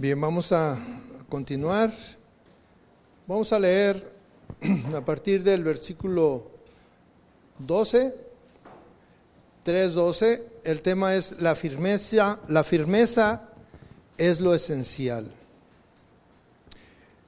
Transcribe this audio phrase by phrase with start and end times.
[0.00, 0.78] Bien, vamos a
[1.28, 1.92] continuar.
[3.26, 4.08] Vamos a leer
[4.94, 6.52] a partir del versículo
[7.58, 8.14] 12,
[9.66, 10.42] 3.12.
[10.62, 13.48] El tema es la firmeza, la firmeza
[14.16, 15.32] es lo esencial.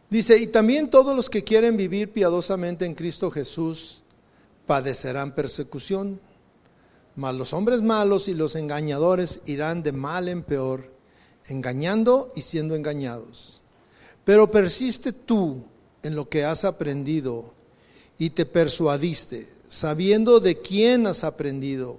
[0.09, 4.03] Dice, y también todos los que quieren vivir piadosamente en Cristo Jesús
[4.69, 6.21] padecerán persecución,
[7.17, 11.00] mas los hombres malos y los engañadores irán de mal en peor
[11.47, 13.61] engañando y siendo engañados.
[14.25, 15.65] Pero persiste tú
[16.03, 17.53] en lo que has aprendido
[18.19, 21.99] y te persuadiste, sabiendo de quién has aprendido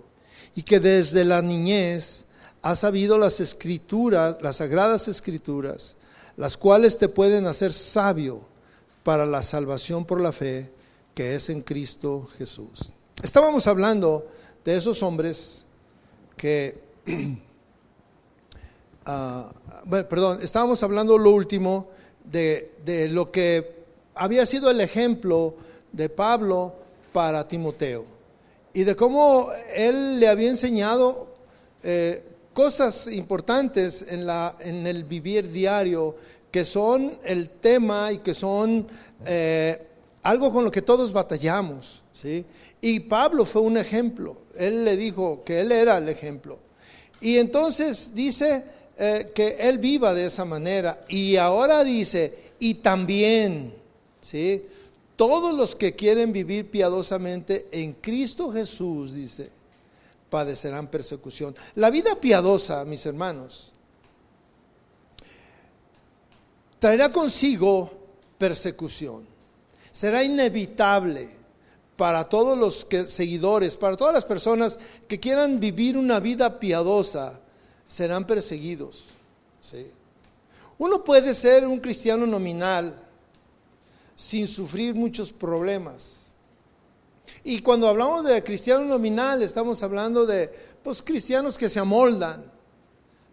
[0.56, 2.26] y que desde la niñez
[2.62, 5.96] has sabido las escrituras, las sagradas escrituras,
[6.38, 8.42] las cuales te pueden hacer sabio
[9.04, 10.72] para la salvación por la fe
[11.14, 12.94] que es en Cristo Jesús.
[13.22, 14.28] Estábamos hablando
[14.64, 15.66] de esos hombres
[16.38, 16.80] que
[19.06, 21.90] Bueno, perdón, estábamos hablando lo último
[22.24, 23.82] de, de, lo que
[24.14, 25.56] había sido el ejemplo
[25.92, 26.76] de Pablo
[27.12, 28.06] para Timoteo
[28.74, 31.28] y de cómo él le había enseñado
[31.84, 36.16] eh, cosas importantes en, la, en el vivir diario
[36.52, 38.88] que son el tema y que son
[39.26, 39.88] eh,
[40.24, 42.04] algo con lo que todos batallamos.
[42.14, 42.46] ¿sí?
[42.82, 44.38] Y Pablo fue un ejemplo.
[44.56, 46.60] Él le dijo que él era el ejemplo.
[47.22, 48.64] Y entonces dice
[48.98, 51.06] eh, que él viva de esa manera.
[51.10, 53.74] Y ahora dice, y también,
[54.22, 54.66] ¿sí?
[55.16, 59.50] Todos los que quieren vivir piadosamente en Cristo Jesús, dice,
[60.30, 61.56] padecerán persecución.
[61.76, 63.74] La vida piadosa, mis hermanos,
[66.80, 67.92] traerá consigo
[68.38, 69.24] persecución.
[69.92, 71.30] Será inevitable
[71.96, 77.40] para todos los seguidores, para todas las personas que quieran vivir una vida piadosa,
[77.92, 79.04] serán perseguidos.
[80.78, 82.96] Uno puede ser un cristiano nominal
[84.16, 86.34] sin sufrir muchos problemas.
[87.44, 90.50] Y cuando hablamos de cristiano nominal, estamos hablando de
[90.82, 92.50] pues, cristianos que se amoldan,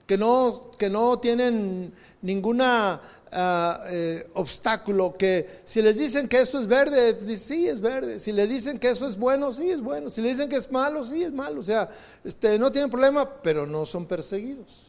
[0.09, 3.01] que no, que no tienen ninguna
[3.33, 8.33] ah, eh, obstáculo, que si les dicen que eso es verde, sí es verde, si
[8.33, 11.05] le dicen que eso es bueno, sí es bueno, si le dicen que es malo,
[11.05, 11.89] sí es malo, o sea,
[12.25, 14.89] este, no tienen problema, pero no son perseguidos,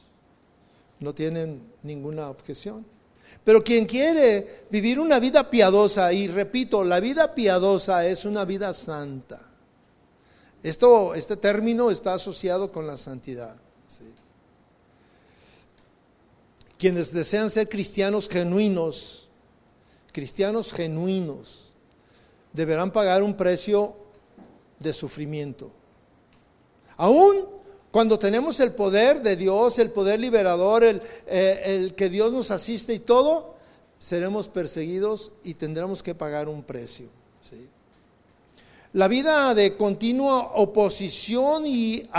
[0.99, 2.85] no tienen ninguna objeción.
[3.43, 8.73] Pero quien quiere vivir una vida piadosa, y repito, la vida piadosa es una vida
[8.73, 9.41] santa.
[10.61, 13.55] Esto, este término está asociado con la santidad
[16.79, 19.27] quienes desean ser cristianos genuinos,
[20.13, 21.73] cristianos genuinos,
[22.53, 23.95] deberán pagar un precio
[24.79, 25.71] de sufrimiento.
[26.95, 27.47] Aún
[27.91, 32.93] cuando tenemos el poder de Dios, el poder liberador, el, eh, que Dios nos asiste
[32.93, 33.55] y todo,
[33.97, 37.09] seremos perseguidos y tendremos que pagar un precio.
[38.93, 42.09] La vida de continua oposición y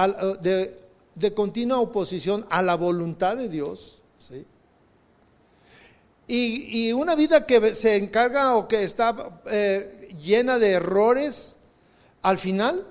[0.43, 0.79] de,
[1.15, 4.00] de continua oposición a la voluntad de Dios
[6.33, 11.57] y, una vida que se encarga o que está eh, llena de errores,
[12.23, 12.87] al final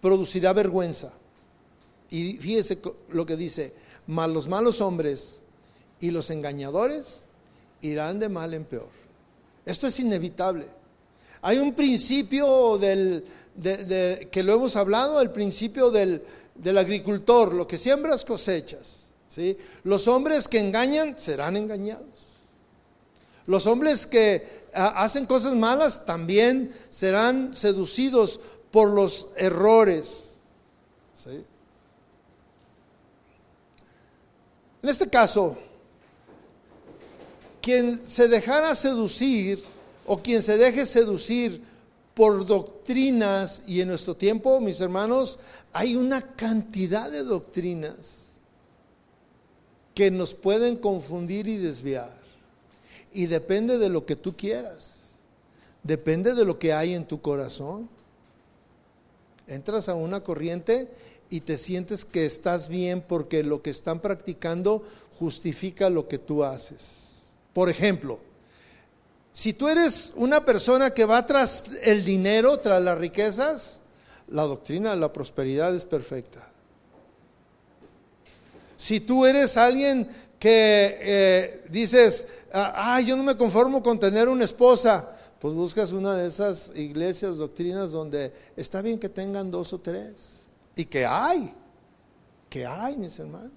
[0.00, 1.12] producirá vergüenza.
[2.10, 2.80] Y fíjese
[3.10, 3.74] lo que dice,
[4.06, 5.42] los malos hombres
[6.00, 7.22] y los engañadores
[7.80, 8.90] irán de mal en peor.
[9.64, 10.66] Esto es inevitable.
[11.42, 13.24] Hay un principio del,
[14.30, 16.22] que lo hemos hablado, el principio del,
[16.54, 19.03] del agricultor, lo que siembras cosechas.
[19.82, 22.34] Los hombres que engañan serán engañados.
[23.46, 28.40] Los hombres que ah, hacen cosas malas también serán seducidos
[28.70, 30.30] por los errores.
[34.82, 35.56] En este caso,
[37.62, 39.62] quien se dejara seducir
[40.06, 41.62] o quien se deje seducir
[42.14, 45.38] por doctrinas, y en nuestro tiempo, mis hermanos,
[45.72, 48.23] hay una cantidad de doctrinas
[49.94, 52.16] que nos pueden confundir y desviar.
[53.12, 55.10] Y depende de lo que tú quieras.
[55.82, 57.88] Depende de lo que hay en tu corazón.
[59.46, 60.88] Entras a una corriente
[61.30, 64.82] y te sientes que estás bien porque lo que están practicando
[65.18, 67.30] justifica lo que tú haces.
[67.52, 68.18] Por ejemplo,
[69.32, 73.80] si tú eres una persona que va tras el dinero, tras las riquezas,
[74.28, 76.53] la doctrina de la prosperidad es perfecta.
[78.76, 84.44] Si tú eres alguien que eh, dices, ah, yo no me conformo con tener una
[84.44, 89.80] esposa, pues buscas una de esas iglesias, doctrinas donde está bien que tengan dos o
[89.80, 90.48] tres.
[90.76, 91.54] Y que hay,
[92.48, 93.52] que hay, mis hermanos.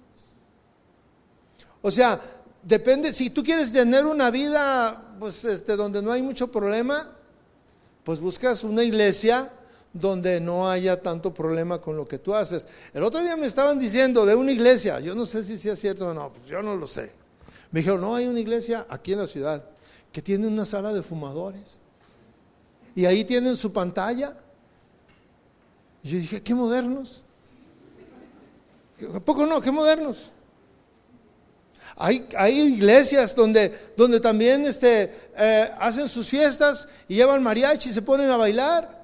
[1.82, 2.20] O sea,
[2.62, 7.14] depende, si tú quieres tener una vida, pues, este, donde no hay mucho problema,
[8.04, 9.52] pues buscas una iglesia
[9.92, 12.66] donde no haya tanto problema con lo que tú haces.
[12.92, 16.08] El otro día me estaban diciendo de una iglesia, yo no sé si sea cierto
[16.08, 17.12] o no, pues yo no lo sé.
[17.70, 19.64] Me dijeron, no, hay una iglesia aquí en la ciudad
[20.12, 21.78] que tiene una sala de fumadores.
[22.94, 24.34] Y ahí tienen su pantalla.
[26.02, 27.24] Y yo dije, qué modernos.
[29.14, 29.60] ¿A poco no?
[29.60, 30.32] Qué modernos.
[31.96, 37.92] Hay, hay, iglesias donde, donde también este, eh, hacen sus fiestas y llevan mariachi y
[37.92, 38.97] se ponen a bailar.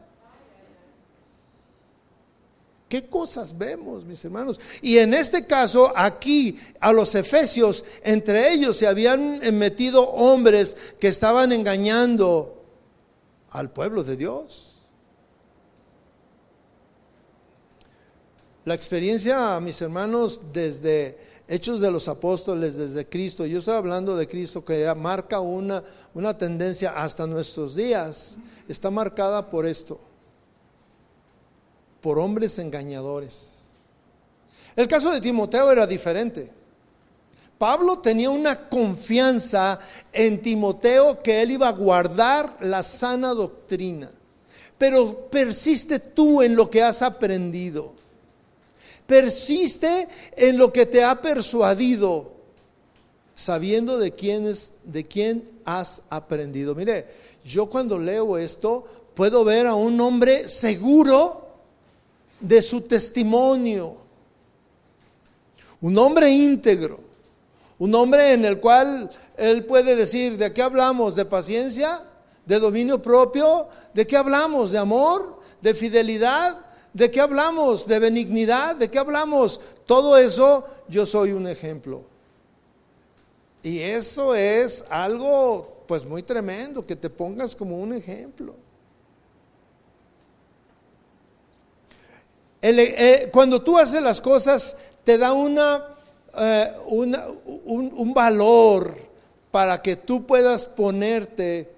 [2.89, 4.61] ¿Qué cosas vemos, mis hermanos?
[4.83, 11.09] Y en este caso, aquí, a los efesios, entre ellos se habían metido hombres que
[11.09, 12.63] estaban engañando
[13.51, 14.83] al pueblo de Dios.
[18.65, 24.29] La experiencia, mis hermanos, desde Hechos de los Apóstoles, desde Cristo, yo estoy hablando de
[24.29, 25.83] Cristo que marca una,
[26.15, 28.39] una tendencia hasta nuestros días,
[28.69, 30.01] está marcada por esto
[32.05, 33.71] por hombres engañadores.
[34.77, 36.51] El caso de Timoteo era diferente.
[37.57, 39.79] Pablo tenía una confianza
[40.13, 44.11] en Timoteo que él iba a guardar la sana doctrina.
[44.77, 47.95] Pero persiste tú en lo que has aprendido.
[49.07, 52.33] Persiste en lo que te ha persuadido,
[53.35, 54.53] sabiendo de quién,
[54.85, 56.75] de quién has aprendido.
[56.75, 57.07] Mire,
[57.47, 58.85] yo cuando leo esto
[59.15, 61.44] puedo ver a un hombre seguro
[62.45, 63.97] de su testimonio.
[65.81, 67.01] Un hombre íntegro,
[67.79, 71.15] un hombre en el cual él puede decir, ¿de qué hablamos?
[71.15, 72.03] ¿De paciencia?
[72.47, 73.69] ¿De dominio propio?
[73.93, 74.71] ¿De qué hablamos?
[74.71, 75.41] ¿De amor?
[75.61, 76.59] ¿De fidelidad?
[76.93, 77.87] ¿De qué hablamos?
[77.87, 78.77] ¿De benignidad?
[78.77, 79.61] ¿De qué hablamos?
[79.87, 82.05] Todo eso yo soy un ejemplo.
[83.63, 88.55] Y eso es algo pues muy tremendo, que te pongas como un ejemplo.
[92.67, 94.75] Eh, cuando tú haces las cosas,
[95.05, 95.85] te da una,
[96.35, 97.15] eh, un,
[97.67, 98.97] un valor
[99.51, 101.71] para que tú puedas ponerte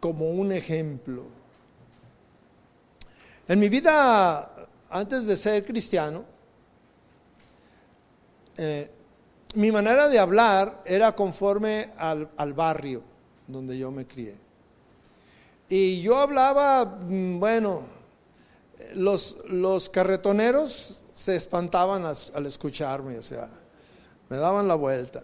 [0.00, 1.24] como un ejemplo.
[3.46, 4.50] En mi vida,
[4.88, 6.24] antes de ser cristiano,
[8.56, 8.90] eh,
[9.56, 13.02] mi manera de hablar era conforme al, al, barrio
[13.46, 14.36] donde yo me crié.
[15.68, 17.99] Y yo hablaba, mm, bueno,
[18.94, 23.50] los, los carretoneros se espantaban al escucharme, o sea,
[24.28, 25.22] me daban la vuelta.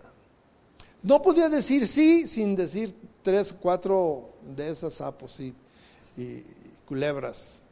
[1.03, 5.55] No podía decir sí sin decir tres o cuatro de esas sapos y,
[6.17, 6.43] y,
[6.85, 7.63] culebras.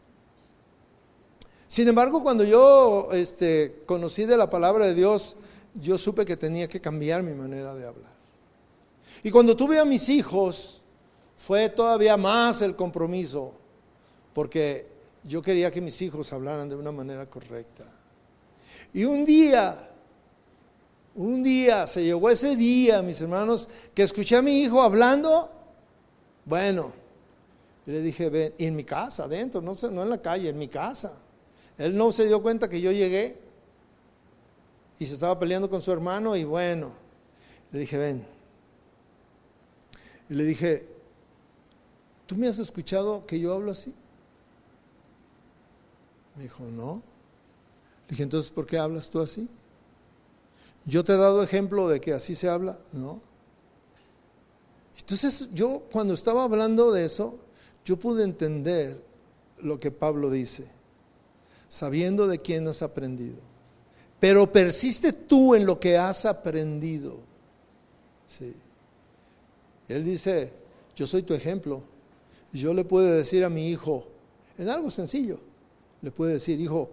[1.67, 5.37] Sin embargo, cuando yo este, conocí de la palabra de Dios,
[5.75, 8.13] yo supe que tenía que cambiar mi manera de hablar.
[9.23, 10.83] Y cuando tuve a mis hijos,
[11.37, 13.53] fue todavía más el compromiso,
[14.33, 14.94] porque
[15.25, 17.85] yo quería que mis hijos hablaran de una manera correcta.
[18.93, 19.91] Y un día,
[21.15, 25.50] un día, se llegó ese día, mis hermanos, que escuché a mi hijo hablando,
[26.44, 26.93] bueno,
[27.87, 30.69] le dije, ven, y en mi casa, adentro, no, no en la calle, en mi
[30.69, 31.19] casa.
[31.79, 33.38] Él no se dio cuenta que yo llegué
[34.99, 36.93] y se estaba peleando con su hermano y bueno,
[37.73, 38.27] le dije, ven.
[40.29, 40.89] Y le dije,
[42.27, 43.93] ¿tú me has escuchado que yo hablo así?
[46.36, 47.03] Me dijo, no.
[48.06, 49.48] Le dije, entonces, ¿por qué hablas tú así?
[50.84, 53.20] Yo te he dado ejemplo de que así se habla, ¿no?
[54.98, 57.38] Entonces yo cuando estaba hablando de eso,
[57.84, 59.03] yo pude entender
[59.60, 60.69] lo que Pablo dice,
[61.69, 63.36] sabiendo de quién has aprendido.
[64.20, 67.19] Pero persiste tú en lo que has aprendido.
[68.29, 68.55] Sí.
[69.88, 70.53] Él dice,
[70.96, 71.82] yo soy tu ejemplo.
[72.53, 74.06] Yo le puedo decir a mi hijo,
[74.56, 75.41] en algo sencillo,
[76.05, 76.91] le puede decir, hijo,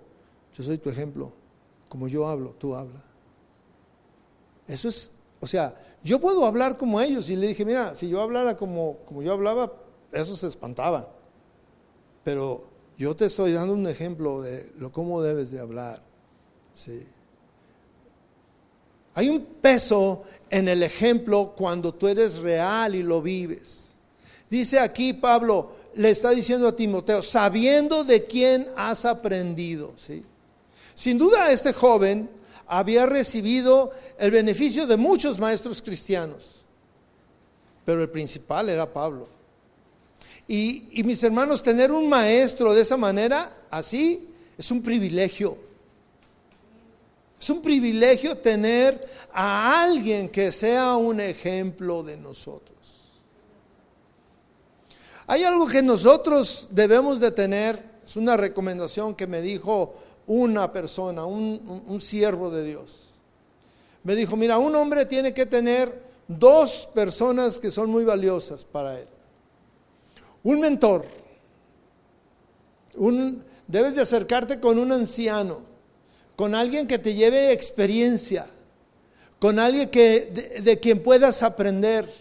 [0.58, 1.34] yo soy tu ejemplo,
[1.90, 3.04] como yo hablo, tú habla.
[4.68, 8.22] Eso es, o sea, yo puedo hablar como ellos y le dije, mira, si yo
[8.22, 9.74] hablara como, como yo hablaba,
[10.14, 11.10] eso se espantaba.
[12.24, 12.64] Pero
[12.98, 16.02] yo te estoy dando un ejemplo de lo cómo debes de hablar.
[16.74, 17.04] Sí.
[19.14, 23.98] Hay un peso en el ejemplo cuando tú eres real y lo vives.
[24.50, 29.94] Dice aquí Pablo, le está diciendo a Timoteo, sabiendo de quién has aprendido.
[29.96, 30.24] ¿sí?
[30.96, 32.30] Sin duda este joven
[32.68, 36.64] había recibido el beneficio de muchos maestros cristianos,
[37.86, 39.28] pero el principal era Pablo.
[40.48, 45.58] Y, y mis hermanos, tener un maestro de esa manera, así, es un privilegio.
[47.40, 52.81] Es un privilegio tener a alguien que sea un ejemplo de nosotros.
[55.32, 59.96] Hay algo que nosotros debemos de tener, es una recomendación que me dijo
[60.28, 63.14] una persona, un, siervo de Dios.
[64.04, 69.00] Me dijo, mira, un hombre tiene que tener dos personas que son muy valiosas para
[69.00, 69.08] él.
[70.44, 71.06] Un mentor.
[73.68, 75.60] Debes de acercarte con un anciano,
[76.36, 78.48] con alguien que te lleve experiencia,
[79.40, 82.14] con alguien que, de, quien puedas aprender,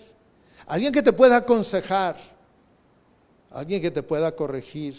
[0.65, 2.39] alguien que te pueda aconsejar,
[3.51, 4.97] alguien que te pueda corregir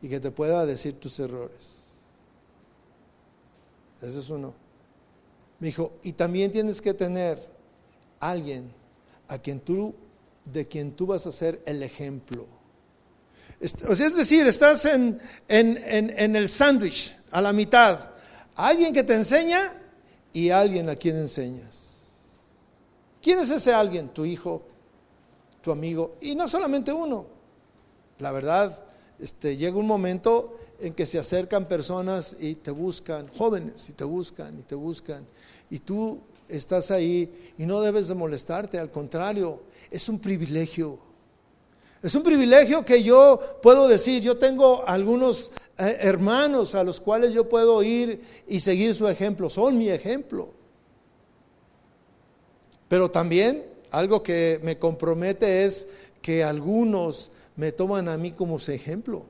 [0.00, 1.88] y que te pueda decir tus errores.
[4.00, 4.54] Ese es uno.
[5.58, 7.44] Me dijo, y también tienes que tener
[8.20, 8.72] alguien
[9.26, 9.94] a quien tú,
[10.44, 12.46] de quien tú vas a ser el ejemplo.
[13.88, 18.10] O sea, es decir, estás en, en el sándwich, a la mitad.
[18.54, 19.72] Alguien que te enseña
[20.32, 22.04] y alguien a quien enseñas.
[23.20, 24.08] ¿Quién es ese alguien?
[24.10, 24.62] Tu hijo,
[25.60, 26.16] tu amigo.
[26.20, 27.37] Y no solamente uno.
[28.18, 28.78] La verdad,
[29.18, 34.04] este, llega un momento en que se acercan personas y te buscan, jóvenes, y te
[34.04, 35.24] buscan, y te buscan.
[35.70, 40.98] Y tú estás ahí y no debes de molestarte, al contrario, es un privilegio.
[42.02, 47.34] Es un privilegio que yo puedo decir, yo tengo algunos eh, hermanos a los cuales
[47.34, 50.50] yo puedo ir y seguir su ejemplo, son mi ejemplo.
[52.88, 55.86] Pero también algo que me compromete es
[56.22, 59.24] que algunos me toman a mí como su ejemplo.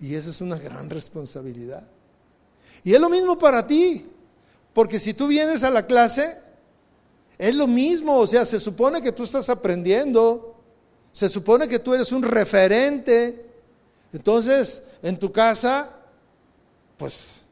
[0.00, 1.82] Y esa es una gran responsabilidad.
[2.84, 4.06] Y es lo mismo para ti,
[4.72, 6.40] porque si tú vienes a la clase,
[7.36, 10.54] es lo mismo, o sea, se supone que tú estás aprendiendo,
[11.10, 13.44] se supone que tú eres un referente.
[14.12, 15.90] Entonces, en tu casa,
[16.96, 17.42] pues,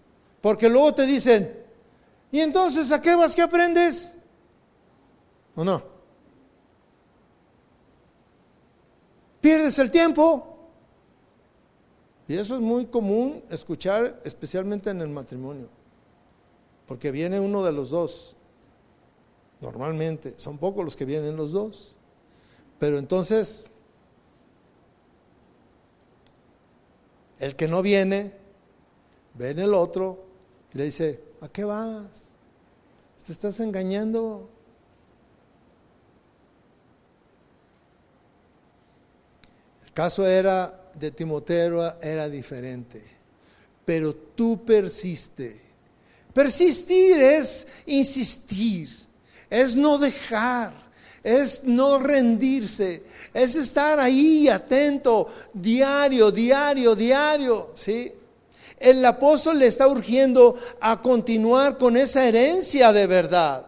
[0.40, 1.58] porque luego te dicen,
[2.30, 4.14] ¿y entonces a qué vas que aprendes?
[5.56, 5.93] ¿O no?
[9.44, 10.56] Pierdes el tiempo.
[12.26, 15.68] Y eso es muy común escuchar, especialmente en el matrimonio,
[16.86, 18.38] porque viene uno de los dos.
[19.60, 21.94] Normalmente, son pocos los que vienen los dos.
[22.78, 23.66] Pero entonces,
[27.38, 28.34] el que no viene,
[29.34, 30.24] ve en el otro
[30.72, 32.22] y le dice, ¿a qué vas?
[33.26, 34.48] Te estás engañando.
[39.94, 43.02] Caso era de Timoteo era diferente,
[43.84, 45.62] pero tú persiste.
[46.32, 49.04] Persistir es insistir
[49.54, 50.72] es no dejar,
[51.22, 58.12] es no rendirse, es estar ahí atento, diario, diario, diario, ¿sí?
[58.78, 63.66] El apóstol le está urgiendo a continuar con esa herencia de verdad.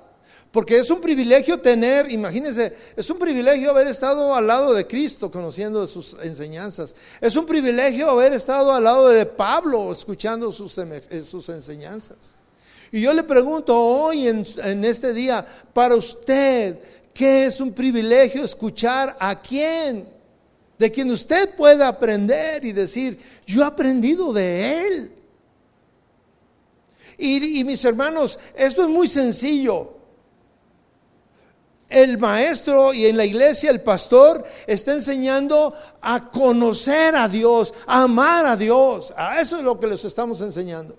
[0.57, 5.31] Porque es un privilegio tener, imagínense, es un privilegio haber estado al lado de Cristo
[5.31, 6.97] conociendo sus enseñanzas.
[7.21, 10.81] Es un privilegio haber estado al lado de Pablo escuchando sus,
[11.25, 12.37] sus enseñanzas.
[12.91, 16.79] Y yo le pregunto hoy en, este día, para usted,
[17.13, 20.09] ¿qué es un privilegio escuchar a quién?
[20.79, 25.13] De quien usted pueda aprender y decir, yo he aprendido de él.
[27.19, 29.96] Y mis hermanos, esto es muy sencillo.
[31.89, 38.03] El maestro y en la iglesia el pastor está enseñando a conocer a Dios, a
[38.03, 39.15] amar a Dios.
[39.17, 40.97] A eso es lo que les estamos enseñando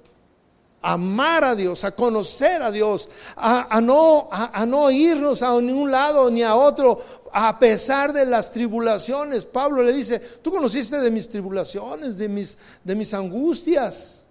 [0.82, 6.30] amar a Dios, a conocer a Dios, a, no, a, no irnos a ningún lado
[6.30, 7.02] ni a otro
[7.34, 9.46] a pesar de las tribulaciones.
[9.46, 14.28] Pablo le dice, tú conociste de mis tribulaciones, de mis, de mis angustias,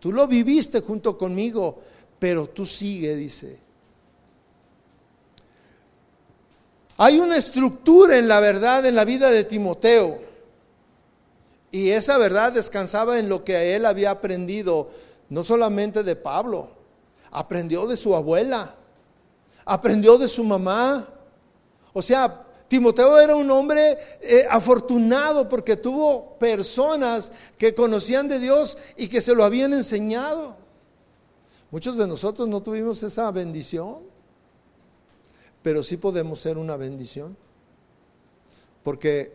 [0.00, 1.78] tú lo viviste junto conmigo,
[2.18, 3.63] pero tú sigue, dice.
[6.96, 10.18] Hay una estructura en la verdad en la vida de Timoteo.
[11.70, 14.90] Y esa verdad descansaba en lo que él había aprendido
[15.28, 16.68] no solamente de Pablo,
[17.32, 18.76] aprendió de su abuela,
[19.64, 21.08] aprendió de su mamá.
[21.92, 28.78] O sea, Timoteo era un hombre eh, afortunado porque tuvo personas que conocían de Dios
[28.96, 30.56] y que se lo habían enseñado.
[31.70, 34.13] Muchos de nosotros no tuvimos esa bendición,
[35.64, 37.34] pero sí podemos ser una bendición.
[38.82, 39.34] Porque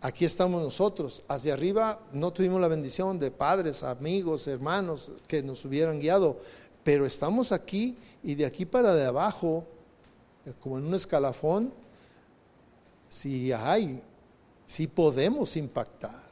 [0.00, 1.22] aquí estamos nosotros.
[1.28, 6.40] Hacia arriba no tuvimos la bendición de padres, amigos, hermanos que nos hubieran guiado,
[6.82, 9.66] pero estamos aquí y de aquí para de abajo,
[10.46, 11.74] eh, como en un escalafón,
[13.10, 14.02] si hay,
[14.66, 16.22] si podemos impactar,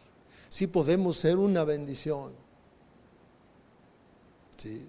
[0.49, 2.33] si podemos ser una bendición.
[4.57, 4.89] ¿Sí?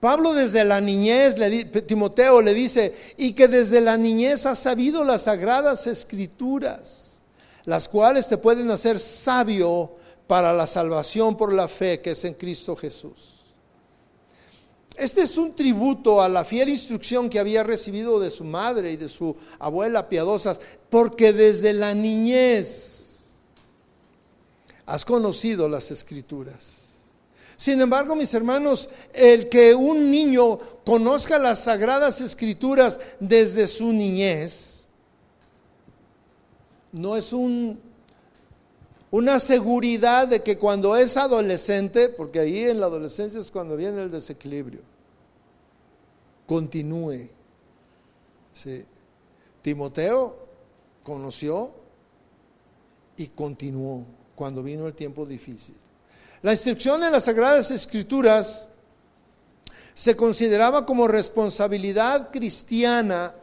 [0.00, 5.02] Pablo desde la niñez, le, Timoteo le dice, y que desde la niñez has sabido
[5.02, 7.20] las sagradas escrituras,
[7.64, 9.96] las cuales te pueden hacer sabio
[10.28, 13.38] para la salvación por la fe que es en Cristo Jesús.
[14.96, 18.96] Este es un tributo a la fiel instrucción que había recibido de su madre y
[18.96, 23.34] de su abuela piadosas, porque desde la niñez
[24.86, 26.77] has conocido las escrituras.
[27.58, 34.88] Sin embargo, mis hermanos, el que un niño conozca las sagradas escrituras desde su niñez
[36.92, 37.80] no es un,
[39.10, 44.02] una seguridad de que cuando es adolescente, porque ahí en la adolescencia es cuando viene
[44.02, 44.80] el desequilibrio,
[46.46, 47.28] continúe.
[49.62, 50.38] Timoteo
[51.02, 51.72] conoció
[53.16, 54.04] y continuó
[54.36, 55.74] cuando vino el tiempo difícil.
[56.42, 58.68] La instrucción en las Sagradas Escrituras
[59.92, 63.34] se consideraba como responsabilidad cristiana,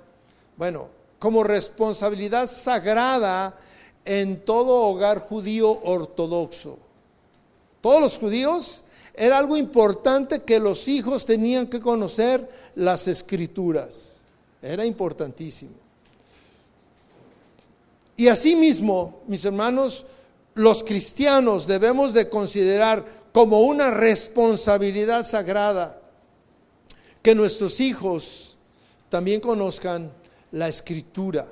[0.56, 0.88] bueno,
[1.20, 3.58] como responsabilidad sagrada
[4.06, 6.78] en todo hogar judío ortodoxo.
[7.82, 8.84] Todos los judíos
[9.14, 14.22] era algo importante que los hijos tenían que conocer las escrituras.
[14.62, 15.74] Era importantísimo.
[18.16, 20.06] Y asimismo, mis hermanos,
[20.55, 26.01] los cristianos debemos de considerar como una responsabilidad sagrada
[27.21, 28.57] que nuestros hijos
[29.09, 30.12] también conozcan
[30.51, 31.47] la escritura.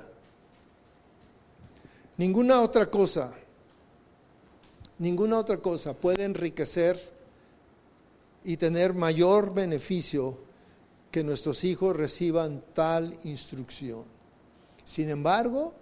[2.16, 3.34] Ninguna otra cosa,
[4.98, 7.12] ninguna otra cosa puede enriquecer
[8.44, 10.38] y tener mayor beneficio
[11.10, 14.04] que nuestros hijos reciban tal instrucción.
[14.84, 15.74] Sin embargo,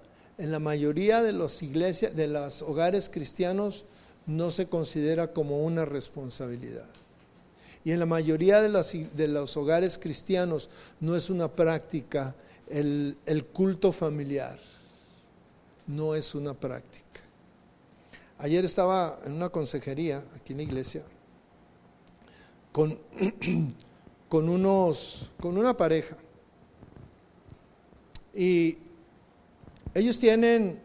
[0.43, 3.85] en la mayoría de las iglesias, de los hogares cristianos,
[4.27, 6.89] no se considera como una responsabilidad.
[7.85, 10.69] Y en la mayoría de, de los hogares cristianos
[11.01, 12.35] no es una práctica
[12.69, 14.59] el, el culto familiar
[15.87, 17.21] no es una práctica.
[18.39, 21.05] Ayer estaba en una consejería aquí en la iglesia
[22.73, 22.99] con,
[24.29, 26.17] con, unos, con una pareja
[28.35, 28.79] y
[29.95, 30.81] ellos tienen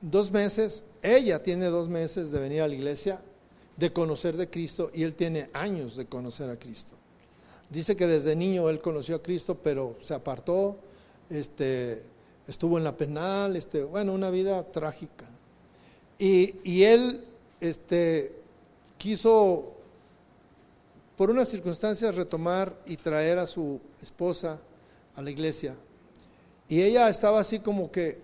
[0.00, 3.22] dos meses, ella tiene dos meses de venir a la iglesia,
[3.76, 6.92] de conocer de Cristo y él tiene años de conocer a Cristo.
[7.70, 10.76] Dice que desde niño él conoció a Cristo, pero se apartó,
[11.30, 12.02] este,
[12.46, 15.26] estuvo en la penal, este, bueno, una vida trágica.
[16.18, 17.24] Y, él
[17.60, 18.32] este,
[18.98, 19.72] quiso,
[21.16, 24.60] por unas circunstancias, retomar y traer a su esposa
[25.16, 25.74] a la iglesia.
[26.72, 28.16] Y ella estaba así como que,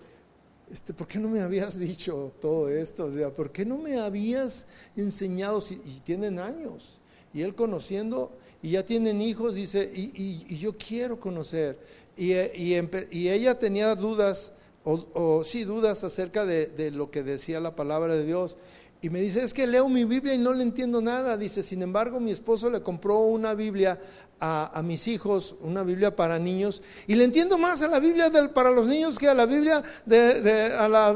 [0.72, 3.04] este, ¿por qué no me habías dicho todo esto?
[3.04, 5.60] O sea, ¿por qué no me habías enseñado?
[5.60, 6.98] Si, y tienen años.
[7.34, 8.32] Y él conociendo,
[8.62, 11.78] y ya tienen hijos, dice, y yo quiero conocer.
[12.16, 18.24] Y, ella tenía dudas, o, sí, dudas acerca de, lo que decía la palabra de
[18.24, 18.56] Dios.
[19.00, 21.36] Y me dice, es que leo mi Biblia y no le entiendo nada.
[21.36, 23.98] Dice, sin embargo, mi esposo le compró una Biblia
[24.40, 28.70] a, mis hijos, una Biblia para niños, y le entiendo más a la Biblia para
[28.70, 29.82] los niños que a la Biblia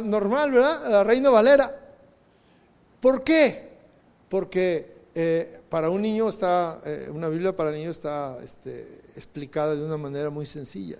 [0.05, 0.87] normal, ¿verdad?
[0.87, 1.77] A la Reina Valera.
[3.01, 3.71] ¿Por qué?
[4.29, 8.83] Porque eh, para un niño está, eh, una Biblia para niños está este,
[9.17, 10.99] explicada de una manera muy sencilla.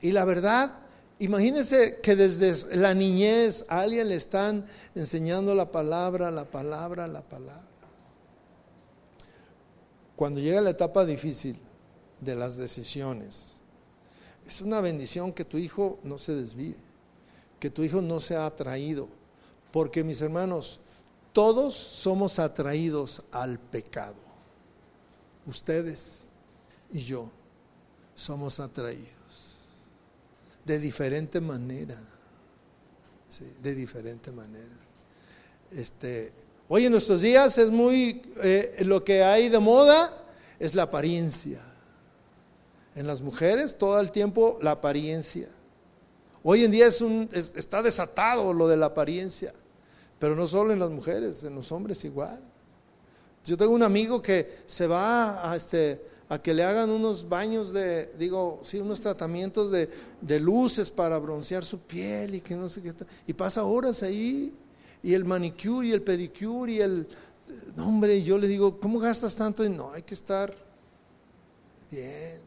[0.00, 0.85] Y la verdad,
[1.18, 7.22] imagínense que desde la niñez a alguien le están enseñando la palabra, la palabra, la
[7.22, 7.64] palabra.
[10.14, 11.58] Cuando llega la etapa difícil
[12.20, 13.60] de las decisiones,
[14.46, 16.76] es una bendición que tu hijo no se desvíe,
[17.58, 19.08] que tu hijo no sea atraído,
[19.72, 20.80] porque mis hermanos,
[21.32, 24.14] todos somos atraídos al pecado.
[25.46, 26.28] Ustedes
[26.90, 27.30] y yo
[28.14, 29.55] somos atraídos
[30.66, 31.96] de diferente manera.
[33.62, 34.76] de diferente manera.
[35.70, 36.32] Este,
[36.68, 40.12] hoy en nuestros días es muy, eh, lo que hay de moda
[40.58, 41.60] es la apariencia.
[42.94, 45.48] En las mujeres todo el tiempo la apariencia.
[46.42, 49.52] Hoy en día es un, está desatado lo de la apariencia,
[50.18, 52.42] pero no solo en las mujeres, en los hombres igual.
[53.44, 57.72] Yo tengo un amigo que se va a, este, a que le hagan unos baños
[57.72, 62.82] de, digo, sí, unos tratamientos de, luces para broncear su piel y que no sé
[62.82, 62.92] qué.
[63.26, 64.52] Y pasa horas ahí,
[65.02, 67.06] y el manicure y el pedicure y el...
[67.76, 69.64] No, hombre, yo le digo, ¿cómo gastas tanto?
[69.64, 70.52] Y no, hay que estar
[71.90, 72.40] bien.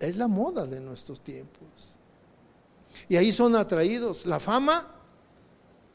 [0.00, 1.90] Es la moda de nuestros tiempos.
[3.06, 4.24] Y ahí son atraídos.
[4.24, 4.94] La fama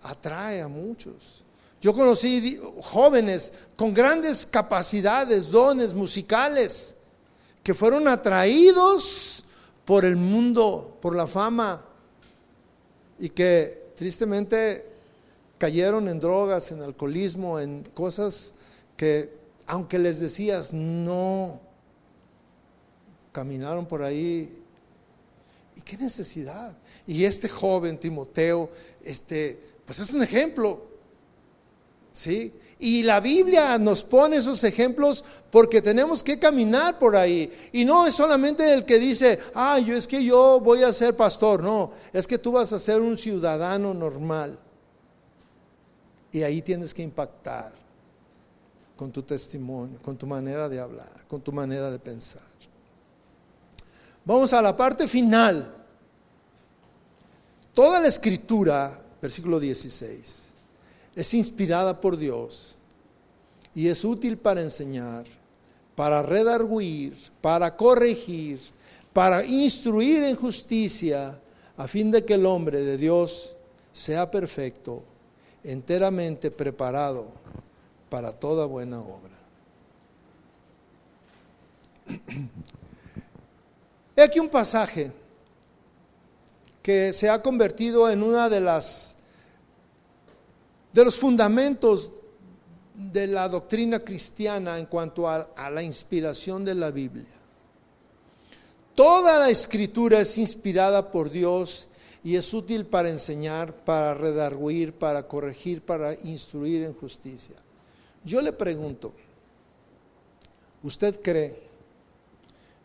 [0.03, 1.43] atrae a muchos.
[1.81, 6.95] Yo conocí jóvenes con grandes capacidades, dones musicales,
[7.63, 9.43] que fueron atraídos
[9.83, 11.83] por el mundo, por la fama,
[13.17, 14.85] y que tristemente
[15.57, 18.53] cayeron en drogas, en alcoholismo, en cosas
[18.95, 19.33] que,
[19.65, 21.59] aunque les decías no,
[23.31, 24.55] caminaron por ahí.
[25.75, 26.77] ¿Y qué necesidad?
[27.07, 28.69] Y este joven Timoteo,
[29.03, 30.90] este, pues es un ejemplo.
[32.11, 32.53] ¿Sí?
[32.81, 37.51] Y la Biblia nos pone esos ejemplos porque tenemos que caminar por ahí.
[37.71, 41.15] Y no es solamente el que dice, ah, yo es que yo voy a ser
[41.15, 41.61] pastor.
[41.61, 44.57] No, es que tú vas a ser un ciudadano normal.
[46.31, 47.71] Y ahí tienes que impactar
[48.95, 52.41] con tu testimonio, con tu manera de hablar, con tu manera de pensar.
[54.25, 55.71] Vamos a la parte final.
[57.75, 60.40] Toda la escritura, versículo 16
[61.15, 62.75] es inspirada por Dios
[63.73, 65.25] y es útil para enseñar,
[65.95, 68.59] para redarguir, para corregir,
[69.13, 71.39] para instruir en justicia,
[71.77, 73.55] a fin de que el hombre de Dios
[73.93, 75.03] sea perfecto,
[75.63, 77.27] enteramente preparado
[78.09, 79.31] para toda buena obra.
[84.15, 85.11] He aquí un pasaje
[86.81, 89.15] que se ha convertido en una de las
[90.93, 92.11] de los fundamentos
[92.93, 97.27] de la doctrina cristiana en cuanto a, la inspiración de la Biblia.
[98.93, 101.87] Toda la escritura es inspirada por Dios
[102.23, 107.55] y es útil para enseñar, para redarguir, para corregir, para instruir en justicia.
[108.23, 109.13] Yo le pregunto,
[110.83, 111.59] ¿usted cree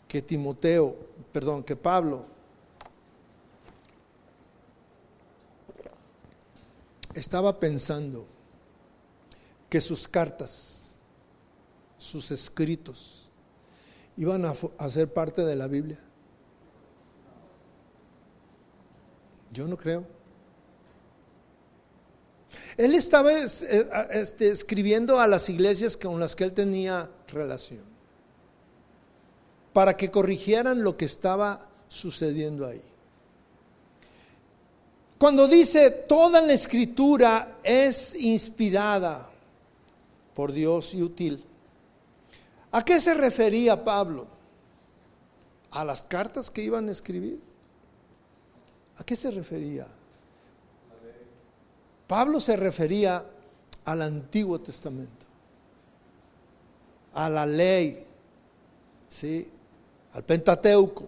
[0.09, 0.97] que Timoteo,
[1.33, 2.36] perdón, que Pablo
[7.17, 8.27] estaba pensando
[9.69, 10.97] que sus cartas,
[11.99, 13.29] sus escritos,
[14.17, 15.99] iban a, ser parte de la Biblia.
[19.53, 20.07] Yo no creo.
[22.77, 27.85] Él estaba eh, este, escribiendo a las iglesias con las que él tenía relación,
[29.73, 32.83] para que corrigieran lo que estaba sucediendo ahí.
[35.19, 39.31] Cuando dice toda la escritura es inspirada
[40.35, 41.43] por Dios y útil,
[42.71, 44.27] ¿a qué se refería Pablo?
[45.71, 47.41] ¿A las cartas que iban a escribir?
[48.99, 49.87] ¿A qué se refería?
[52.07, 53.25] Pablo se refería
[53.87, 55.27] al Antiguo Testamento,
[57.15, 58.05] a la ley,
[59.09, 59.49] ¿sí?
[60.13, 61.07] al Pentateuco,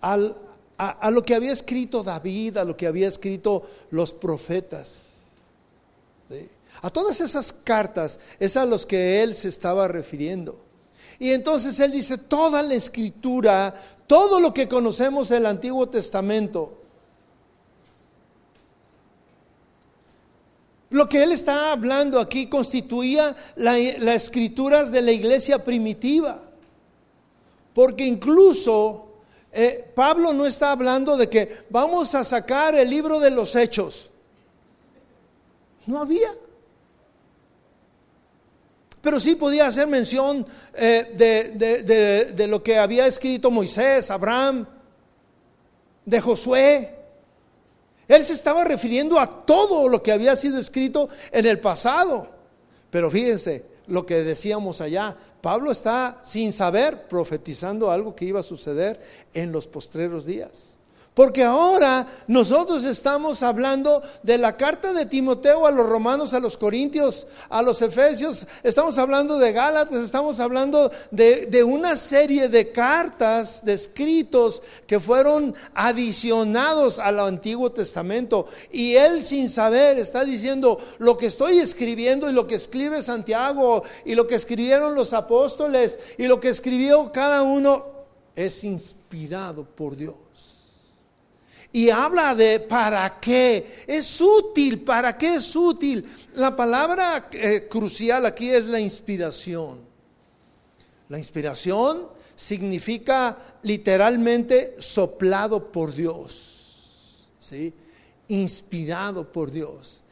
[0.00, 0.36] al,
[0.80, 5.08] a, lo que había escrito David, a lo que había escrito los profetas.
[6.80, 10.58] A todas esas cartas es a los que él se estaba refiriendo.
[11.18, 13.74] Y entonces él dice, toda la escritura,
[14.06, 16.78] todo lo que conocemos del Antiguo Testamento,
[20.92, 26.42] Lo que él está hablando aquí constituía las escrituras de la iglesia primitiva,
[27.72, 29.09] porque incluso
[29.52, 34.10] eh, Pablo no está hablando de que vamos a sacar el libro de los hechos.
[35.86, 36.30] No había.
[39.00, 44.66] Pero sí podía hacer mención eh, de, de lo que había escrito Moisés, Abraham,
[46.04, 46.96] de Josué.
[48.06, 52.28] Él se estaba refiriendo a todo lo que había sido escrito en el pasado.
[52.90, 58.44] Pero fíjense lo que decíamos allá, Pablo está sin saber profetizando algo que iba a
[58.44, 59.00] suceder
[59.32, 60.79] en los postreros días.
[61.14, 66.56] Porque ahora nosotros estamos hablando de la carta de Timoteo a los romanos, a los
[66.56, 73.64] corintios, a los efesios, estamos hablando de Gálatas, estamos hablando de, una serie de cartas,
[73.64, 78.46] de escritos que fueron adicionados al Antiguo Testamento.
[78.70, 83.82] Y él sin saber está diciendo lo que estoy escribiendo y lo que escribe Santiago
[84.04, 87.84] y lo que escribieron los apóstoles y lo que escribió cada uno
[88.36, 90.29] es inspirado por Dios.
[91.72, 93.84] Y habla de para qué.
[93.86, 96.04] Es útil, ¿para qué es útil?
[96.34, 99.78] La palabra eh, crucial aquí es la inspiración.
[101.08, 107.28] La inspiración significa literalmente soplado por Dios.
[107.38, 107.72] ¿sí?
[108.28, 110.02] Inspirado por Dios.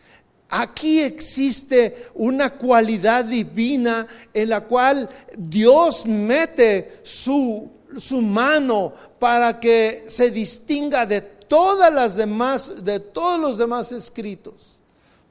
[0.50, 10.04] Aquí existe una cualidad divina en la cual Dios mete su, su mano para que
[10.06, 14.78] se distinga de todas las demás, de todos los demás escritos.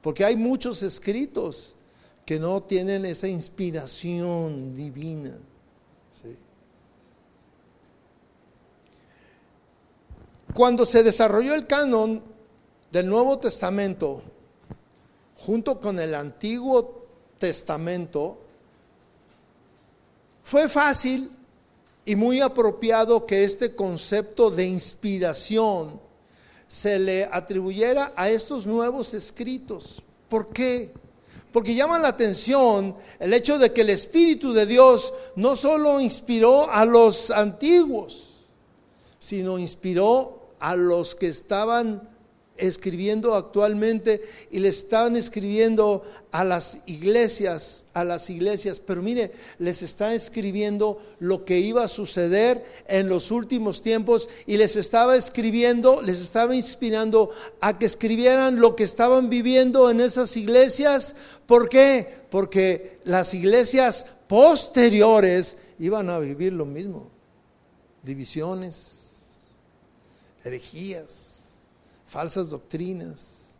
[0.00, 1.74] Porque hay muchos escritos
[2.24, 5.38] que no tienen esa inspiración divina.
[10.54, 12.22] Cuando se desarrolló el canon
[12.90, 14.22] del Nuevo Testamento,
[15.36, 17.06] junto con el Antiguo
[17.38, 18.38] Testamento,
[20.42, 21.30] fue fácil
[22.04, 26.07] y muy apropiado que este concepto de inspiración
[26.68, 30.02] se le atribuyera a estos nuevos escritos.
[30.28, 30.92] ¿Por qué?
[31.50, 36.70] Porque llama la atención el hecho de que el Espíritu de Dios no solo inspiró
[36.70, 38.34] a los antiguos,
[39.18, 42.08] sino inspiró a los que estaban
[42.58, 49.82] escribiendo actualmente y le estaban escribiendo a las iglesias, a las iglesias, pero mire, les
[49.82, 56.02] está escribiendo lo que iba a suceder en los últimos tiempos y les estaba escribiendo,
[56.02, 61.14] les estaba inspirando a que escribieran lo que estaban viviendo en esas iglesias.
[61.46, 62.18] ¿Por qué?
[62.30, 67.08] Porque las iglesias posteriores iban a vivir lo mismo,
[68.02, 68.96] divisiones,
[70.44, 71.27] herejías
[72.08, 73.56] falsas doctrinas,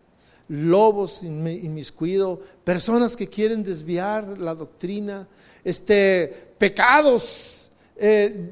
[0.48, 5.28] lobos inmiscuidos, personas que quieren desviar la doctrina,
[5.62, 8.50] este, pecados, eh,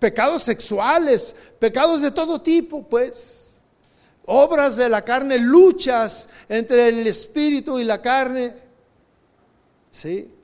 [0.00, 3.52] pecados sexuales, pecados de todo tipo, pues,
[4.26, 8.52] obras de la carne, luchas entre el espíritu y la carne,
[9.92, 10.34] ¿sí?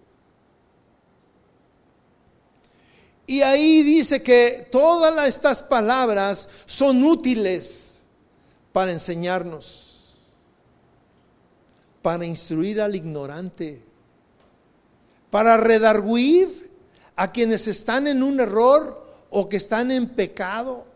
[3.27, 7.94] Y ahí dice que todas estas palabras son útiles
[8.75, 10.17] para enseñarnos,
[12.03, 13.81] para instruir al ignorante,
[15.31, 16.73] para redarguir
[17.15, 20.87] a quienes están en un error o que están en pecado.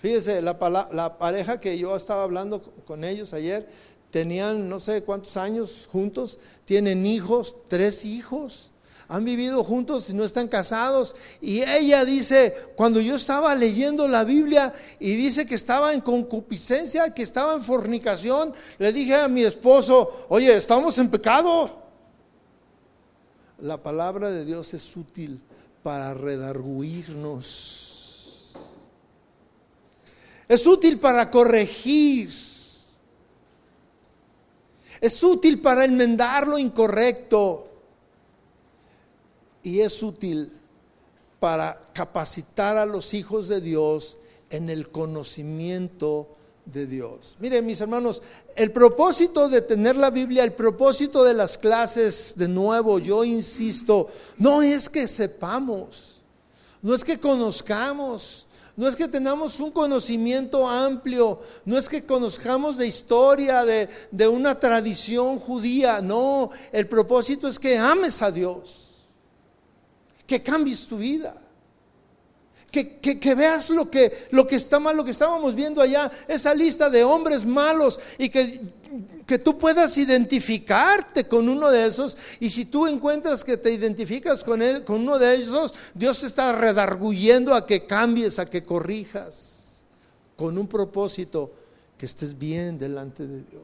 [0.00, 0.56] Fíjese, la,
[0.92, 3.68] la pareja que yo estaba hablando con ellos ayer,
[4.12, 8.70] tenían no sé cuántos años juntos, tienen hijos, tres hijos
[9.08, 11.14] han vivido juntos y no están casados.
[11.40, 17.12] Y ella dice, cuando yo estaba leyendo la Biblia y dice que estaba en concupiscencia,
[17.12, 21.82] que estaba en fornicación, le dije a mi esposo, oye, estamos en pecado.
[23.60, 25.40] La palabra de Dios es útil
[25.82, 27.80] para redarguirnos.
[30.48, 32.30] Es útil para corregir.
[35.00, 37.73] Es útil para enmendar lo incorrecto
[39.64, 40.52] y es útil
[41.40, 44.18] para capacitar a los hijos de Dios
[44.50, 46.28] en el conocimiento
[46.64, 47.36] de Dios.
[47.40, 48.22] Miren, mis hermanos,
[48.56, 54.08] el propósito de tener la Biblia, el propósito de las clases, de nuevo, yo insisto,
[54.38, 56.22] no es que sepamos,
[56.82, 58.46] no es que conozcamos,
[58.76, 64.28] no es que tengamos un conocimiento amplio, no es que conozcamos de historia, de, de
[64.28, 68.83] una tradición judía, no, el propósito es que ames a Dios
[70.26, 71.40] que cambies tu vida.
[72.70, 76.90] Que, veas lo que, lo que está mal, lo que estábamos viendo allá, esa lista
[76.90, 78.62] de hombres malos y que,
[79.24, 82.16] que tú puedas identificarte con uno de esos.
[82.40, 87.54] Y si tú encuentras que te identificas con, con uno de esos, Dios está redarguyendo
[87.54, 89.86] a que cambies, a que corrijas,
[90.36, 91.52] con un propósito,
[91.96, 93.62] que estés bien delante de Dios,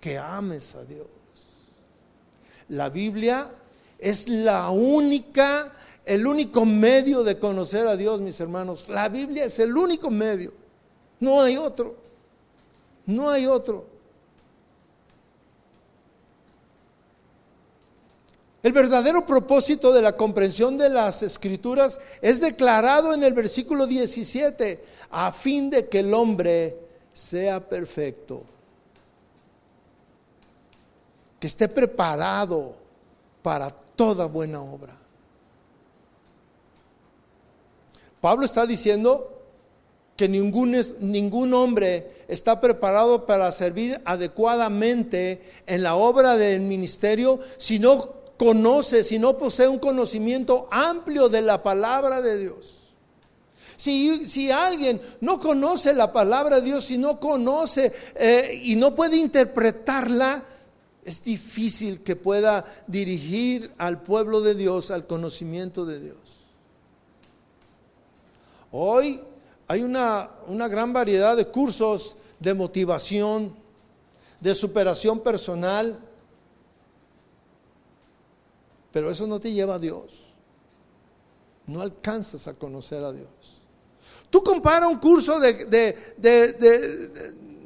[0.00, 1.06] que ames a Dios.
[2.68, 3.50] La Biblia
[3.98, 5.72] es la única
[6.08, 8.88] el único medio de conocer a Dios, mis hermanos.
[8.88, 10.54] La Biblia es el único medio.
[11.20, 11.96] No hay otro.
[13.04, 13.84] No hay otro.
[18.62, 24.82] El verdadero propósito de la comprensión de las escrituras es declarado en el versículo 17,
[25.10, 26.76] a fin de que el hombre
[27.12, 28.42] sea perfecto,
[31.38, 32.74] que esté preparado
[33.42, 35.07] para toda buena obra.
[38.28, 39.40] Pablo está diciendo
[40.14, 47.78] que ningún, ningún hombre está preparado para servir adecuadamente en la obra del ministerio si
[47.78, 52.92] no conoce, si no posee un conocimiento amplio de la palabra de Dios.
[53.78, 58.94] Si, si, alguien no conoce la palabra de Dios, si no conoce eh, y no
[58.94, 60.44] puede interpretarla,
[61.02, 66.27] es difícil que pueda dirigir al pueblo de Dios al conocimiento de Dios.
[68.80, 69.20] Hoy
[69.66, 73.52] hay una, gran variedad de cursos de motivación,
[74.38, 75.98] de superación personal,
[78.92, 80.28] pero eso no te lleva a Dios.
[81.66, 83.28] No alcanzas a conocer a Dios.
[84.30, 85.64] Tú compara un curso de,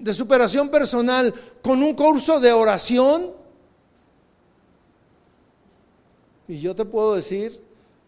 [0.01, 3.35] de superación personal con un curso de oración.
[6.49, 7.63] Y yo te puedo decir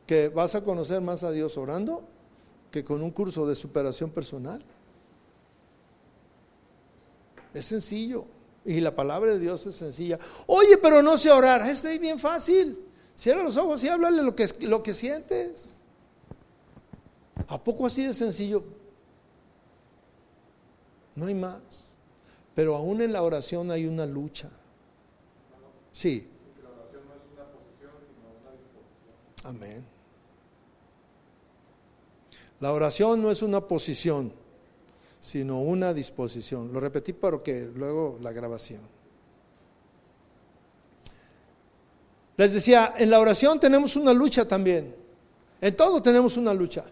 [0.07, 2.14] que vas a conocer más a Dios orando
[2.75, 4.61] que con un curso de superación personal.
[7.55, 8.25] Es sencillo.
[8.65, 10.19] Y la palabra de Dios es sencilla.
[10.49, 11.63] Oye, pero no sé orar.
[11.63, 12.77] Está ahí bien fácil.
[13.15, 15.77] Cierra los ojos y háblale lo que, lo que sientes.
[17.47, 18.65] ¿A poco así de sencillo?
[21.15, 21.95] No hay más.
[22.57, 24.51] Pero aún en la oración hay una lucha.
[25.93, 26.29] Sí.
[29.45, 29.94] Amén.
[32.65, 34.33] La oración no es una posición,
[35.21, 36.73] sino una disposición.
[36.73, 38.81] Lo repetí porque luego la grabación.
[42.39, 44.97] Les decía, en la oración tenemos una lucha también.
[45.61, 46.87] En todo tenemos una lucha.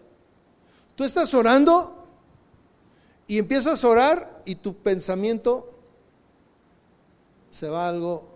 [0.95, 2.05] Tú estás orando
[3.25, 5.67] y empiezas a orar y tu pensamiento
[7.49, 8.27] se va a algo.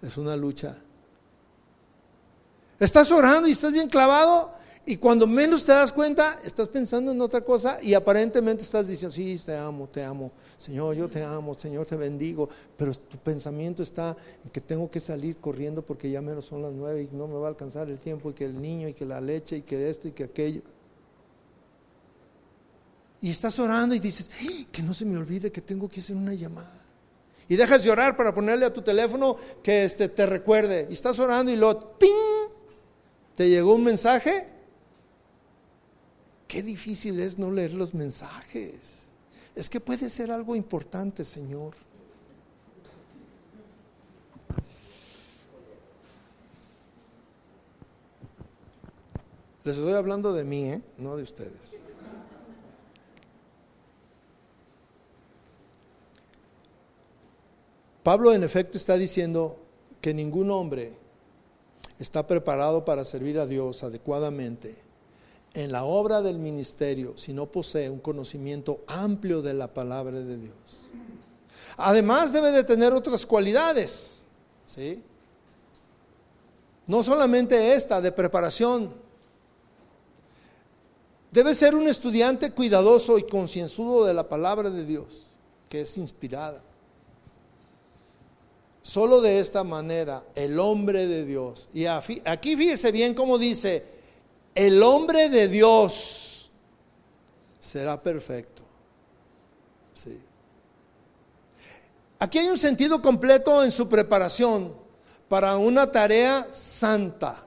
[0.00, 0.80] Es una lucha.
[2.78, 4.50] Estás orando y estás bien clavado
[4.88, 9.12] y cuando menos te das cuenta, estás pensando en otra cosa y aparentemente estás diciendo,
[9.12, 13.82] sí, te amo, te amo, Señor, yo te amo, Señor, te bendigo, pero tu pensamiento
[13.82, 17.26] está en que tengo que salir corriendo porque ya menos son las nueve y no
[17.26, 19.62] me va a alcanzar el tiempo y que el niño y que la leche y
[19.62, 20.62] que esto y que aquello.
[23.22, 24.30] Y estás orando y dices,
[24.70, 26.84] que no se me olvide que tengo que hacer una llamada.
[27.48, 30.86] Y dejas de orar para ponerle a tu teléfono que este, te recuerde.
[30.90, 32.55] Y estás orando y lo, ¡ping!
[33.36, 34.48] ¿Te llegó un mensaje?
[36.48, 39.10] Qué difícil es no leer los mensajes.
[39.54, 41.74] Es que puede ser algo importante, Señor.
[49.64, 50.82] Les estoy hablando de mí, ¿eh?
[50.96, 51.82] no de ustedes.
[58.02, 59.58] Pablo en efecto está diciendo
[60.00, 61.05] que ningún hombre
[61.98, 64.76] está preparado para servir a Dios adecuadamente
[65.54, 70.36] en la obra del ministerio si no posee un conocimiento amplio de la palabra de
[70.36, 70.88] Dios.
[71.78, 74.24] Además debe de tener otras cualidades,
[74.66, 75.02] ¿sí?
[76.86, 78.92] No solamente esta de preparación.
[81.30, 85.26] Debe ser un estudiante cuidadoso y concienzudo de la palabra de Dios,
[85.68, 86.62] que es inspirada.
[88.86, 93.84] Solo de esta manera el hombre de Dios, y aquí fíjese bien cómo dice,
[94.54, 96.52] el hombre de Dios
[97.58, 98.62] será perfecto.
[99.92, 100.22] Sí.
[102.20, 104.76] Aquí hay un sentido completo en su preparación
[105.28, 107.42] para una tarea santa,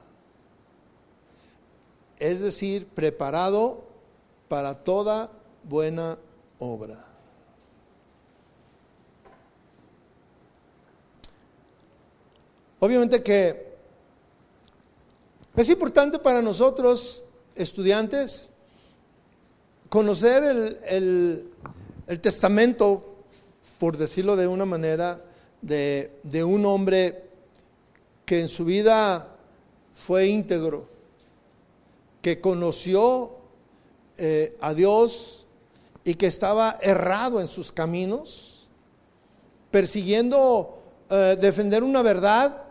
[2.18, 3.86] es decir, preparado
[4.46, 5.30] para toda
[5.64, 6.18] buena
[6.58, 7.09] obra.
[12.80, 13.70] Obviamente que
[15.54, 17.22] es importante para nosotros,
[17.54, 18.54] estudiantes,
[19.90, 21.50] conocer el,
[22.22, 23.16] testamento,
[23.78, 25.22] por decirlo de una manera,
[25.60, 26.10] de,
[26.42, 27.28] un hombre
[28.24, 29.36] que en su vida
[29.92, 30.88] fue íntegro,
[32.22, 33.36] que conoció
[34.16, 35.46] eh, a Dios
[36.02, 38.68] y que estaba errado en sus caminos,
[39.70, 40.78] persiguiendo
[41.10, 42.69] eh, defender una verdad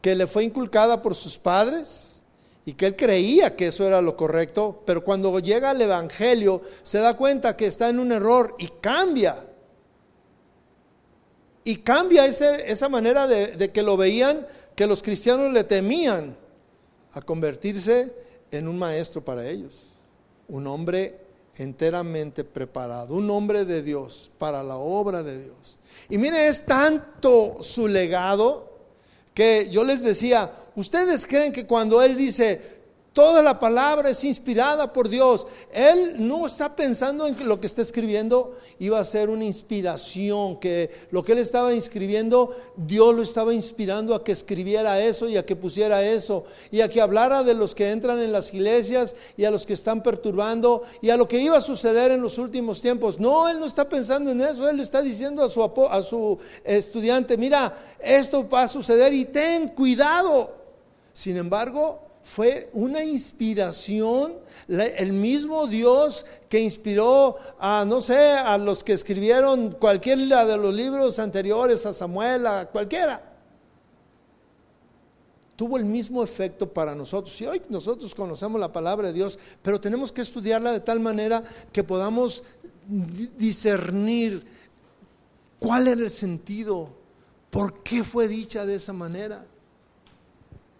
[0.00, 2.22] que le fue inculcada por sus padres
[2.64, 6.98] y que él creía que eso era lo correcto, pero cuando llega al Evangelio se
[6.98, 9.44] da cuenta que está en un error y cambia.
[11.64, 16.36] Y cambia esa manera de, de que lo veían, que los cristianos le temían,
[17.12, 18.14] a convertirse
[18.50, 19.84] en un maestro para ellos,
[20.46, 21.18] un hombre
[21.56, 25.78] enteramente preparado, un hombre de Dios para la obra de Dios.
[26.08, 28.67] Y mire, es tanto su legado
[29.38, 32.77] que yo les decía, ¿ustedes creen que cuando Él dice,
[33.18, 35.44] Toda la palabra es inspirada por Dios.
[35.72, 40.60] Él no está pensando en que lo que está escribiendo iba a ser una inspiración,
[40.60, 45.36] que lo que él estaba escribiendo, Dios lo estaba inspirando a que escribiera eso y
[45.36, 49.16] a que pusiera eso, y a que hablara de los que entran en las iglesias
[49.36, 52.38] y a los que están perturbando y a lo que iba a suceder en los
[52.38, 53.18] últimos tiempos.
[53.18, 55.60] No, él no está pensando en eso, él está diciendo a su,
[55.90, 60.54] a su estudiante, mira, esto va a suceder y ten cuidado.
[61.12, 64.34] Sin embargo, fue una inspiración,
[64.68, 70.74] el mismo Dios que inspiró a, no sé, a los que escribieron cualquiera de los
[70.74, 73.22] libros anteriores, a Samuel, a cualquiera.
[75.56, 77.40] Tuvo el mismo efecto para nosotros.
[77.40, 81.42] Y hoy nosotros conocemos la palabra de Dios, pero tenemos que estudiarla de tal manera
[81.72, 82.44] que podamos
[83.38, 84.46] discernir
[85.58, 86.90] cuál era el sentido,
[87.48, 89.46] por qué fue dicha de esa manera.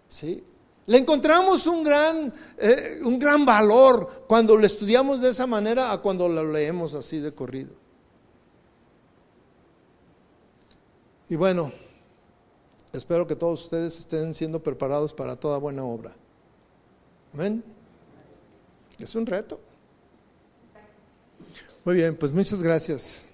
[0.09, 0.43] ¿Sí?
[0.89, 5.99] Le encontramos un gran, eh, un gran valor cuando lo estudiamos de esa manera a
[5.99, 7.69] cuando lo leemos así de corrido.
[11.29, 11.71] Y bueno,
[12.91, 16.15] espero que todos ustedes estén siendo preparados para toda buena obra.
[17.35, 17.63] Amén.
[18.97, 19.59] Es un reto.
[21.85, 23.28] Muy bien, pues muchas gracias.